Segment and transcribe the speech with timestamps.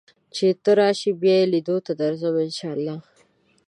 [0.35, 2.95] چې ته راشې بیا دې لیدو ته درځم ان شاء الله